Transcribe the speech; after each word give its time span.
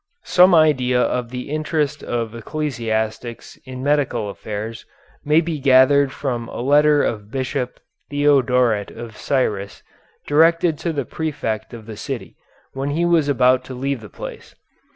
Some 0.25 0.55
idea 0.55 0.99
of 0.99 1.29
the 1.29 1.51
interest 1.51 2.03
of 2.03 2.33
ecclesiastics 2.33 3.59
in 3.65 3.83
medical 3.83 4.31
affairs 4.31 4.83
may 5.23 5.41
be 5.41 5.59
gathered 5.59 6.11
from 6.11 6.47
a 6.47 6.59
letter 6.59 7.03
of 7.03 7.29
Bishop 7.29 7.79
Theodoret 8.09 8.89
of 8.89 9.15
Cyrus, 9.15 9.83
directed 10.25 10.79
to 10.79 10.91
the 10.91 11.05
prefect 11.05 11.71
of 11.71 11.85
the 11.85 11.97
city, 11.97 12.35
when 12.73 12.89
he 12.89 13.05
was 13.05 13.29
about 13.29 13.63
to 13.65 13.75
leave 13.75 14.01
the 14.01 14.09
place. 14.09 14.55